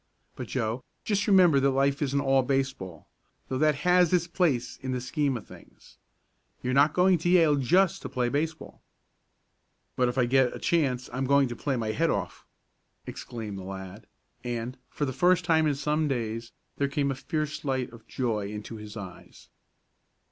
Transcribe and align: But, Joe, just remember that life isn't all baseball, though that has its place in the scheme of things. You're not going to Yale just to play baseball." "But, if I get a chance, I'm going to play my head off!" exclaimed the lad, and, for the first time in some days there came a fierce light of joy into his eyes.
But, 0.35 0.47
Joe, 0.47 0.83
just 1.03 1.27
remember 1.27 1.59
that 1.59 1.69
life 1.69 2.01
isn't 2.01 2.19
all 2.19 2.41
baseball, 2.41 3.07
though 3.49 3.59
that 3.59 3.75
has 3.85 4.11
its 4.11 4.25
place 4.25 4.77
in 4.77 4.93
the 4.93 4.99
scheme 4.99 5.37
of 5.37 5.45
things. 5.45 5.99
You're 6.63 6.73
not 6.73 6.93
going 6.93 7.19
to 7.19 7.29
Yale 7.29 7.55
just 7.55 8.01
to 8.01 8.09
play 8.09 8.27
baseball." 8.27 8.81
"But, 9.95 10.09
if 10.09 10.17
I 10.17 10.25
get 10.25 10.55
a 10.55 10.59
chance, 10.59 11.07
I'm 11.13 11.25
going 11.25 11.47
to 11.49 11.55
play 11.55 11.75
my 11.75 11.89
head 11.91 12.09
off!" 12.09 12.47
exclaimed 13.05 13.59
the 13.59 13.63
lad, 13.63 14.07
and, 14.43 14.75
for 14.89 15.05
the 15.05 15.13
first 15.13 15.45
time 15.45 15.67
in 15.67 15.75
some 15.75 16.07
days 16.07 16.51
there 16.77 16.87
came 16.89 17.11
a 17.11 17.13
fierce 17.13 17.63
light 17.63 17.93
of 17.93 18.07
joy 18.07 18.47
into 18.51 18.77
his 18.77 18.97
eyes. 18.97 19.49